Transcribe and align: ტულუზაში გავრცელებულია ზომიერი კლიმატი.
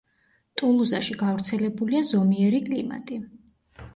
ტულუზაში 0.61 1.17
გავრცელებულია 1.19 2.01
ზომიერი 2.13 2.61
კლიმატი. 2.69 3.21